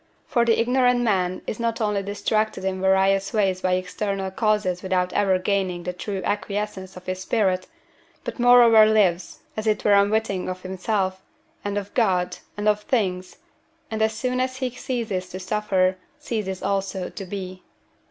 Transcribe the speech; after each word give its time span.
For 0.25 0.45
the 0.45 0.59
ignorant 0.59 1.01
man 1.01 1.43
is 1.45 1.59
not 1.59 1.79
only 1.79 2.01
distracted 2.01 2.65
in 2.65 2.81
various 2.81 3.33
ways 3.33 3.61
by 3.61 3.73
external 3.73 4.31
causes 4.31 4.81
without 4.81 5.13
ever 5.13 5.37
gaining 5.37 5.83
the 5.83 5.93
true 5.93 6.23
acquiescence 6.23 6.97
of 6.97 7.05
his 7.05 7.21
spirit, 7.21 7.67
but 8.23 8.39
moreover 8.39 8.87
lives, 8.87 9.41
as 9.55 9.67
it 9.67 9.85
were 9.85 9.93
unwitting 9.93 10.49
of 10.49 10.63
himself, 10.63 11.21
and 11.63 11.77
of 11.77 11.93
God, 11.93 12.37
and 12.57 12.67
of 12.67 12.81
things, 12.81 13.37
and 13.91 14.01
as 14.01 14.13
soon 14.13 14.39
as 14.39 14.57
he 14.57 14.71
ceases 14.71 15.29
to 15.29 15.39
suffer, 15.39 15.97
ceases 16.17 16.63
also 16.63 17.11
to 17.11 17.23
be. 17.23 17.61